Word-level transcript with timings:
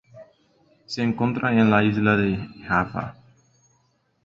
Se 0.87 1.03
encuentra 1.03 1.51
en 1.53 1.69
la 1.69 1.83
isla 1.83 2.17
de 2.17 2.35
Java. 2.67 3.15